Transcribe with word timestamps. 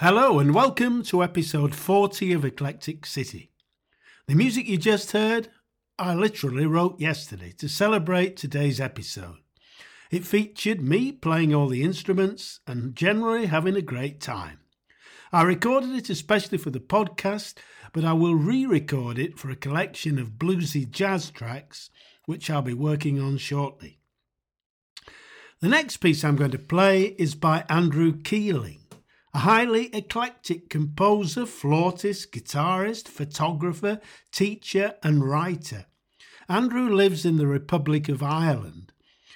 Hello 0.00 0.38
and 0.38 0.54
welcome 0.54 1.02
to 1.02 1.24
episode 1.24 1.74
40 1.74 2.32
of 2.32 2.44
Eclectic 2.44 3.04
City. 3.04 3.50
The 4.28 4.36
music 4.36 4.68
you 4.68 4.76
just 4.78 5.10
heard, 5.10 5.48
I 5.98 6.14
literally 6.14 6.66
wrote 6.66 7.00
yesterday 7.00 7.52
to 7.58 7.68
celebrate 7.68 8.36
today's 8.36 8.80
episode. 8.80 9.38
It 10.12 10.24
featured 10.24 10.80
me 10.80 11.10
playing 11.10 11.52
all 11.52 11.66
the 11.66 11.82
instruments 11.82 12.60
and 12.64 12.94
generally 12.94 13.46
having 13.46 13.74
a 13.74 13.82
great 13.82 14.20
time. 14.20 14.60
I 15.32 15.42
recorded 15.42 15.90
it 15.90 16.10
especially 16.10 16.58
for 16.58 16.70
the 16.70 16.78
podcast, 16.78 17.54
but 17.92 18.04
I 18.04 18.12
will 18.12 18.36
re 18.36 18.66
record 18.66 19.18
it 19.18 19.36
for 19.36 19.50
a 19.50 19.56
collection 19.56 20.20
of 20.20 20.38
bluesy 20.38 20.88
jazz 20.88 21.28
tracks, 21.28 21.90
which 22.24 22.48
I'll 22.48 22.62
be 22.62 22.72
working 22.72 23.20
on 23.20 23.36
shortly. 23.36 23.98
The 25.58 25.68
next 25.68 25.96
piece 25.96 26.22
I'm 26.22 26.36
going 26.36 26.52
to 26.52 26.58
play 26.60 27.16
is 27.18 27.34
by 27.34 27.64
Andrew 27.68 28.16
Keeling 28.22 28.82
a 29.34 29.38
highly 29.40 29.94
eclectic 29.94 30.70
composer, 30.70 31.44
flautist, 31.44 32.32
guitarist, 32.32 33.08
photographer, 33.08 34.00
teacher, 34.32 34.94
and 35.02 35.24
writer. 35.28 35.86
Andrew 36.48 36.88
lives 36.88 37.26
in 37.26 37.36
the 37.36 37.46
Republic 37.46 38.08
of 38.08 38.22
Ireland. 38.22 38.92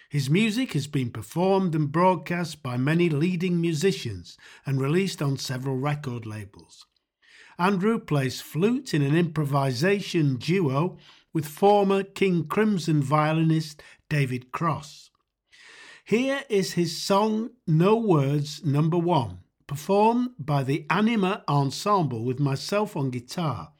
His 0.08 0.30
music 0.30 0.72
has 0.72 0.86
been 0.86 1.10
performed 1.10 1.74
and 1.74 1.92
broadcast 1.92 2.62
by 2.62 2.76
many 2.76 3.08
leading 3.08 3.60
musicians 3.60 4.36
and 4.64 4.80
released 4.80 5.20
on 5.20 5.36
several 5.36 5.76
record 5.76 6.26
labels. 6.26 6.86
Andrew 7.58 7.98
plays 7.98 8.40
flute 8.40 8.94
in 8.94 9.02
an 9.02 9.14
improvisation 9.14 10.36
duo 10.36 10.98
with 11.32 11.46
former 11.46 12.02
King 12.02 12.46
Crimson 12.46 13.02
violinist 13.02 13.82
David 14.08 14.52
Cross. 14.52 15.10
Here 16.04 16.44
is 16.48 16.72
his 16.72 17.00
song 17.00 17.50
No 17.66 17.96
Words 17.96 18.64
number 18.64 18.98
one 18.98 19.41
performed 19.66 20.30
by 20.38 20.62
the 20.62 20.86
Anima 20.90 21.44
Ensemble 21.48 22.24
with 22.24 22.40
myself 22.40 22.96
on 22.96 23.10
guitar. 23.10 23.72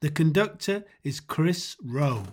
The 0.00 0.10
conductor 0.10 0.84
is 1.04 1.20
Chris 1.20 1.76
Rowe. 1.82 2.24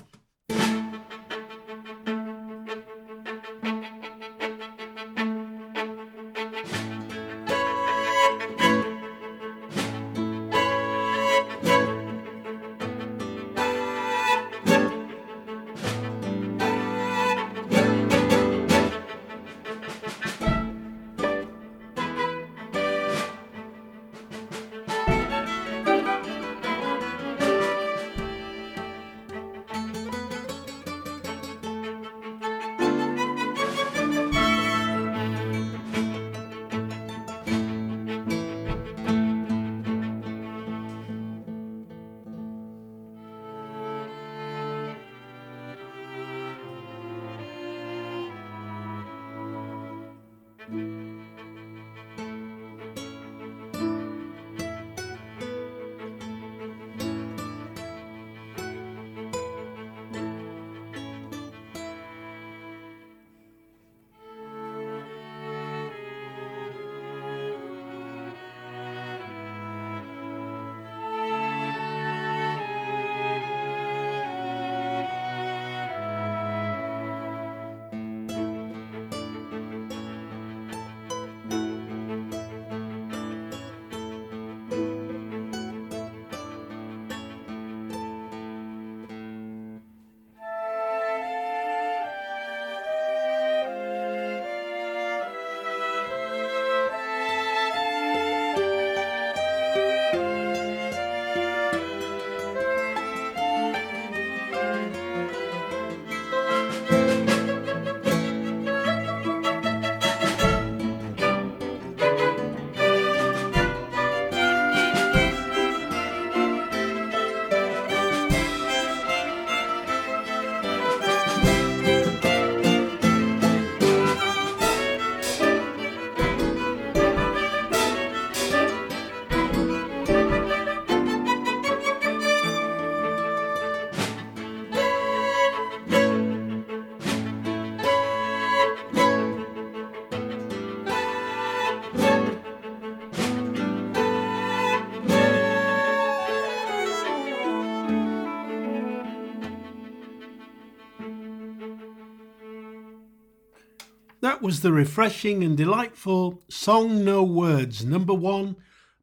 That 154.40 154.46
was 154.46 154.62
the 154.62 154.72
refreshing 154.72 155.44
and 155.44 155.58
delightful 155.58 156.42
Song 156.48 157.04
No 157.04 157.22
Words 157.24 157.84
number 157.84 158.14
one 158.14 158.56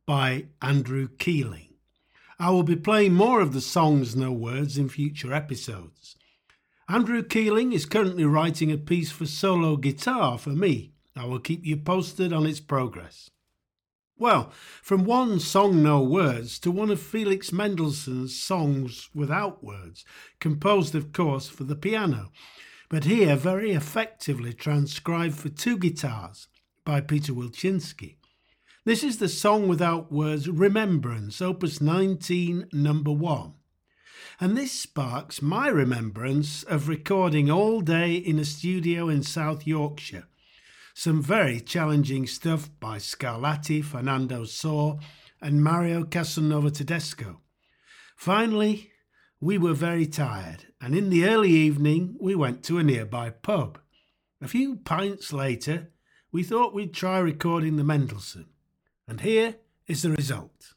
by 0.07 0.47
Andrew 0.63 1.09
Keeling. 1.19 1.75
I 2.39 2.49
will 2.49 2.63
be 2.63 2.75
playing 2.75 3.13
more 3.13 3.43
of 3.43 3.53
the 3.53 3.61
Songs 3.61 4.17
No 4.17 4.33
Words 4.33 4.79
in 4.79 4.89
future 4.89 5.35
episodes. 5.35 6.17
Andrew 6.89 7.23
Keeling 7.23 7.75
is 7.75 7.85
currently 7.85 8.25
writing 8.25 8.73
a 8.73 8.79
piece 8.79 9.13
for 9.13 9.27
solo 9.27 9.77
guitar 9.77 10.39
for 10.39 10.55
me. 10.55 10.95
I 11.15 11.27
will 11.27 11.41
keep 11.41 11.67
you 11.67 11.77
posted 11.77 12.33
on 12.33 12.47
its 12.47 12.61
progress. 12.61 13.29
Well, 14.17 14.51
from 14.81 15.05
one 15.05 15.39
song 15.41 15.83
no 15.83 16.01
words 16.03 16.59
to 16.61 16.71
one 16.71 16.91
of 16.91 16.99
Felix 16.99 17.53
Mendelssohn's 17.53 18.43
songs 18.43 19.11
without 19.15 19.63
words, 19.63 20.03
composed, 20.41 20.95
of 20.95 21.13
course, 21.13 21.47
for 21.47 21.65
the 21.65 21.77
piano, 21.77 22.31
but 22.89 23.05
here 23.05 23.37
very 23.37 23.73
effectively 23.73 24.53
transcribed 24.53 25.35
for 25.35 25.49
two 25.49 25.77
guitars 25.79 26.49
by 26.85 27.01
Peter 27.01 27.33
Wilczynski. 27.33 28.17
This 28.85 29.03
is 29.03 29.19
the 29.19 29.29
song 29.29 29.67
without 29.67 30.13
words 30.13 30.49
Remembrance, 30.49 31.43
opus 31.43 31.81
19, 31.81 32.69
number 32.73 33.11
1. 33.11 33.55
And 34.39 34.57
this 34.57 34.71
sparks 34.71 35.43
my 35.43 35.69
remembrance 35.69 36.63
of 36.63 36.89
recording 36.89 37.51
all 37.51 37.81
day 37.81 38.15
in 38.15 38.39
a 38.39 38.45
studio 38.45 39.09
in 39.09 39.23
South 39.23 39.67
Yorkshire. 39.67 40.29
Some 40.95 41.23
very 41.23 41.61
challenging 41.61 42.27
stuff 42.27 42.71
by 42.79 42.99
Scarlatti, 42.99 43.83
Fernando 43.83 44.45
Sor, 44.45 44.99
and 45.43 45.65
Mario 45.65 46.05
Castelnuovo-Tedesco. 46.05 47.41
Finally, 48.17 48.93
we 49.41 49.59
were 49.59 49.75
very 49.75 50.07
tired, 50.07 50.67
and 50.81 50.95
in 50.95 51.11
the 51.11 51.27
early 51.27 51.51
evening 51.51 52.17
we 52.21 52.35
went 52.35 52.63
to 52.65 52.79
a 52.79 52.83
nearby 52.83 53.31
pub. 53.31 53.79
A 54.41 54.49
few 54.49 54.77
pints 54.77 55.33
later, 55.33 55.93
we 56.33 56.43
thought 56.43 56.75
we'd 56.75 56.95
try 56.95 57.19
recording 57.19 57.77
the 57.77 57.85
Mendelssohn, 57.85 58.47
and 59.07 59.21
here 59.21 59.57
is 59.87 60.03
the 60.03 60.11
result. 60.11 60.75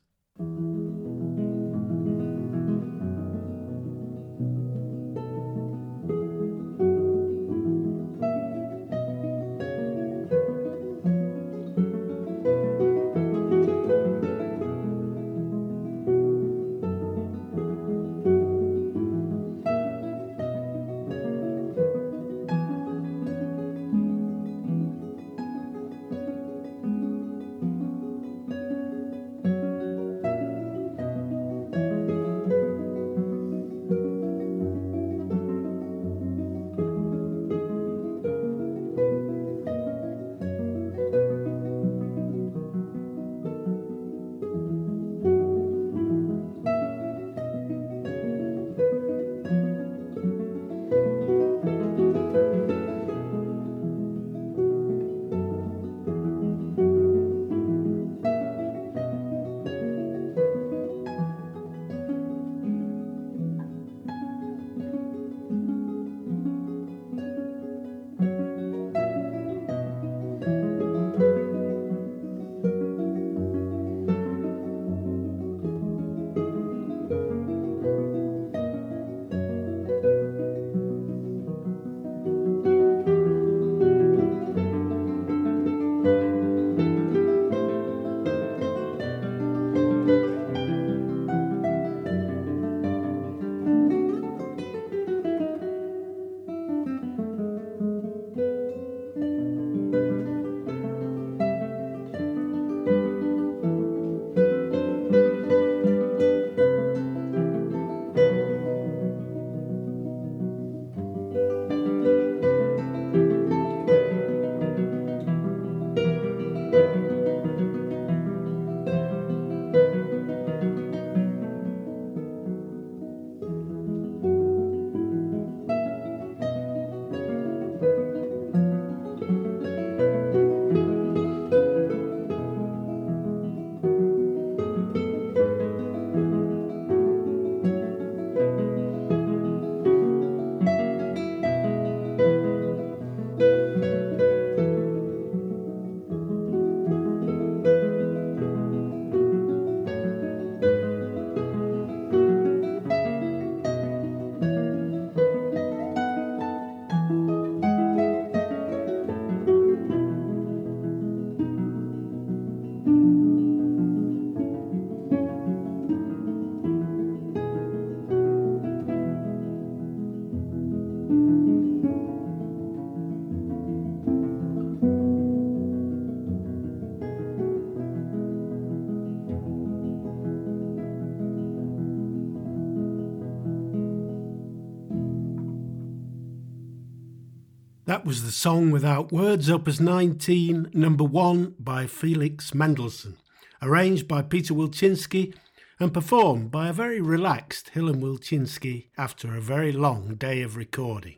Was 188.09 188.23
the 188.23 188.31
song 188.31 188.71
without 188.71 189.11
words, 189.11 189.51
opus 189.51 189.79
19, 189.79 190.71
number 190.73 191.03
1 191.03 191.53
by 191.59 191.85
Felix 191.85 192.55
Mendelssohn, 192.55 193.17
arranged 193.61 194.07
by 194.07 194.23
Peter 194.23 194.51
Wilczynski 194.51 195.35
and 195.79 195.93
performed 195.93 196.49
by 196.49 196.69
a 196.69 196.73
very 196.73 196.99
relaxed 196.99 197.69
Hillam 197.75 198.01
Wilczynski 198.01 198.87
after 198.97 199.37
a 199.37 199.39
very 199.39 199.71
long 199.71 200.15
day 200.15 200.41
of 200.41 200.55
recording. 200.55 201.17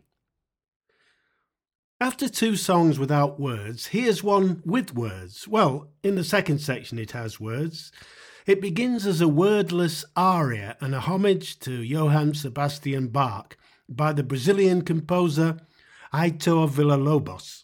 After 2.02 2.28
two 2.28 2.58
songs 2.58 3.00
without 3.00 3.40
words, 3.40 3.86
here's 3.86 4.22
one 4.22 4.62
with 4.66 4.94
words. 4.94 5.48
Well, 5.48 5.94
in 6.04 6.16
the 6.16 6.26
second 6.26 6.60
section 6.60 7.00
it 7.00 7.12
has 7.12 7.40
words. 7.40 7.94
It 8.46 8.60
begins 8.60 9.08
as 9.08 9.22
a 9.22 9.30
wordless 9.30 10.04
aria 10.18 10.76
and 10.82 10.94
a 10.94 11.00
homage 11.00 11.58
to 11.60 11.72
Johann 11.72 12.34
Sebastian 12.34 13.08
Bach 13.08 13.56
by 13.88 14.12
the 14.12 14.24
Brazilian 14.24 14.82
composer 14.82 15.56
Heitor 16.14 16.70
Villa-Lobos. 16.70 17.64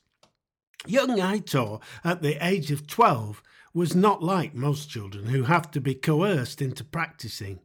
Young 0.86 1.18
Heitor, 1.18 1.82
at 2.04 2.22
the 2.22 2.38
age 2.46 2.72
of 2.72 2.88
12, 2.88 3.44
was 3.74 3.94
not 3.94 4.24
like 4.24 4.56
most 4.56 4.90
children 4.90 5.26
who 5.26 5.44
have 5.44 5.70
to 5.72 5.82
be 5.82 5.94
coerced 5.94 6.62
into 6.62 6.86
practicing. 6.86 7.60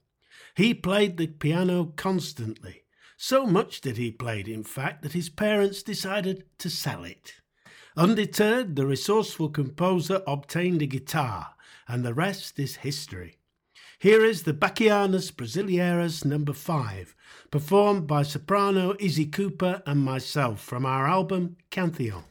He 0.57 0.75
played 0.75 1.17
the 1.17 1.29
piano 1.29 1.93
constantly. 1.97 2.83
So 3.17 3.47
much 3.47 3.81
did 3.81 3.97
he 3.97 4.11
play 4.11 4.41
in 4.41 4.65
fact, 4.65 5.03
that 5.03 5.13
his 5.13 5.29
parents 5.29 5.85
decided 5.85 6.47
to 6.59 6.69
sell 6.69 7.05
it. 7.05 7.35
Undeterred, 7.97 8.75
the 8.75 8.85
resourceful 8.85 9.51
composer 9.51 10.23
obtained 10.27 10.83
a 10.83 10.87
guitar, 10.87 11.55
and 11.87 12.05
the 12.05 12.15
rest 12.15 12.59
is 12.59 12.77
history. 12.77 13.39
Here 14.03 14.25
is 14.25 14.43
the 14.43 14.53
Bachianas 14.53 15.31
Brasileiras 15.31 16.25
number 16.25 16.53
5, 16.53 17.15
performed 17.53 18.09
by 18.09 18.25
soprano 18.25 18.97
Izzy 18.99 19.27
Cooper 19.27 19.81
and 19.87 20.01
myself 20.01 20.61
from 20.61 20.85
our 20.85 21.07
album 21.07 21.57
Cantheon. 21.71 22.25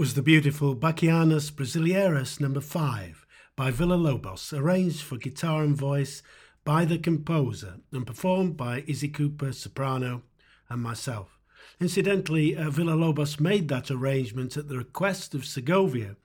Was 0.00 0.14
the 0.14 0.22
beautiful 0.22 0.74
Bachianas 0.74 1.50
Brasileiras 1.50 2.40
number 2.40 2.62
5 2.62 3.26
by 3.54 3.70
Villa 3.70 3.96
Lobos, 3.96 4.50
arranged 4.50 5.02
for 5.02 5.18
guitar 5.18 5.62
and 5.62 5.76
voice 5.76 6.22
by 6.64 6.86
the 6.86 6.96
composer 6.96 7.80
and 7.92 8.06
performed 8.06 8.56
by 8.56 8.82
Izzy 8.86 9.10
Cooper, 9.10 9.52
soprano, 9.52 10.22
and 10.70 10.82
myself. 10.82 11.38
Incidentally, 11.78 12.56
uh, 12.56 12.70
Villa 12.70 12.94
Lobos 12.94 13.38
made 13.38 13.68
that 13.68 13.90
arrangement 13.90 14.56
at 14.56 14.68
the 14.68 14.78
request 14.78 15.34
of 15.34 15.44
Segovia 15.44 16.16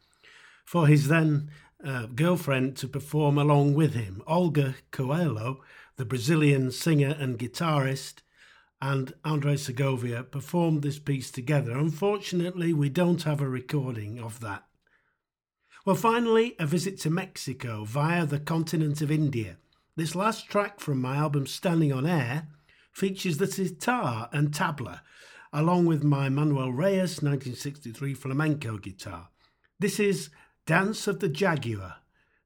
for 0.63 0.87
his 0.87 1.09
then 1.09 1.51
uh, 1.83 2.05
girlfriend 2.05 2.77
to 2.77 2.87
perform 2.87 3.37
along 3.37 3.73
with 3.73 3.93
him. 3.93 4.23
Olga 4.25 4.75
Coelho, 4.91 5.59
the 5.97 6.05
Brazilian 6.05 6.71
singer 6.71 7.13
and 7.19 7.37
guitarist, 7.37 8.21
and 8.81 9.13
Andre 9.23 9.55
Segovia 9.55 10.23
performed 10.23 10.81
this 10.81 10.99
piece 10.99 11.31
together. 11.31 11.71
Unfortunately, 11.71 12.73
we 12.73 12.89
don't 12.89 13.23
have 13.23 13.41
a 13.41 13.49
recording 13.49 14.19
of 14.19 14.39
that. 14.41 14.63
Well, 15.85 15.95
finally, 15.95 16.55
a 16.59 16.65
visit 16.65 16.99
to 17.01 17.09
Mexico 17.09 17.83
via 17.85 18.25
the 18.25 18.39
continent 18.39 19.01
of 19.01 19.11
India. 19.11 19.57
This 19.95 20.15
last 20.15 20.49
track 20.49 20.79
from 20.79 20.99
my 20.99 21.15
album 21.15 21.47
Standing 21.47 21.93
on 21.93 22.05
Air 22.05 22.47
features 22.91 23.37
the 23.37 23.47
sitar 23.47 24.29
and 24.33 24.51
tabla, 24.51 25.01
along 25.53 25.85
with 25.85 26.03
my 26.03 26.27
Manuel 26.27 26.71
Reyes 26.71 27.21
1963 27.21 28.13
flamenco 28.13 28.77
guitar. 28.77 29.29
This 29.79 29.99
is 29.99 30.29
Dance 30.65 31.07
of 31.07 31.19
the 31.19 31.29
Jaguar. 31.29 31.97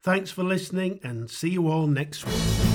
Thanks 0.04 0.32
for 0.32 0.44
listening 0.44 1.00
and 1.04 1.30
see 1.30 1.50
you 1.50 1.68
all 1.70 1.88
next 1.88 2.26
week. 2.26 2.69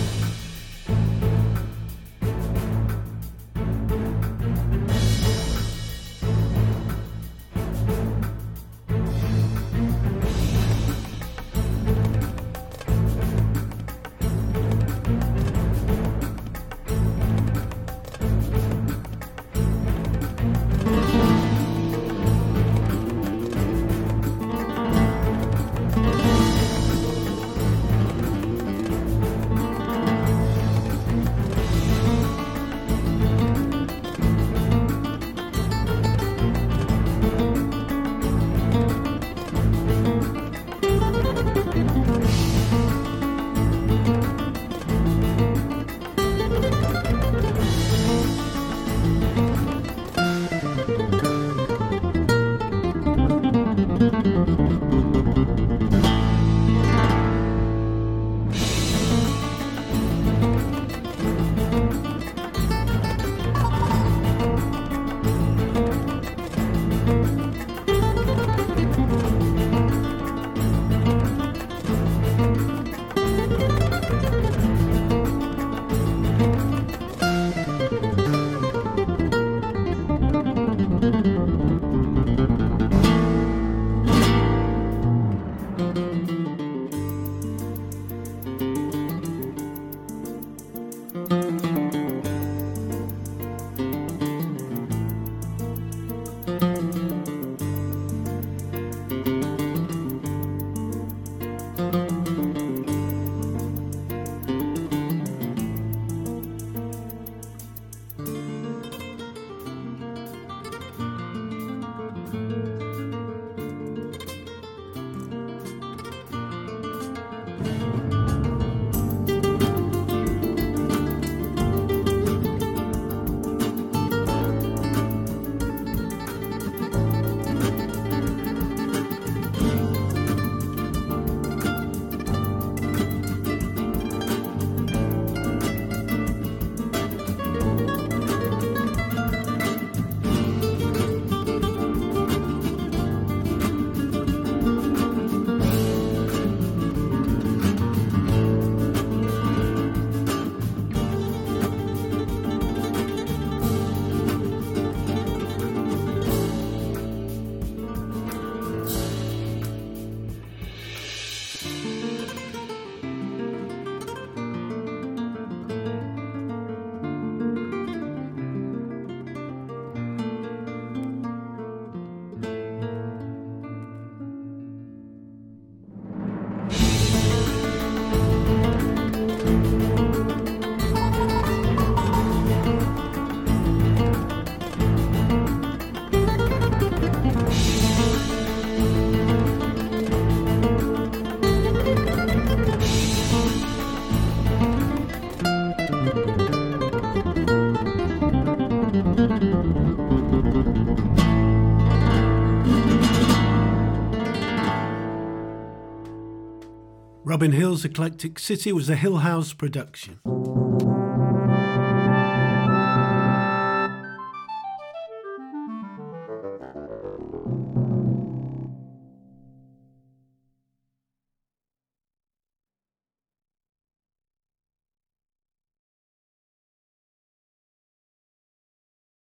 Robin 207.45 207.61
Hill's 207.61 207.85
Eclectic 207.85 208.39
City 208.39 208.73
was 208.73 208.89
a 208.89 208.97
Hill 208.97 209.19
House 209.19 209.53
production. 209.53 210.19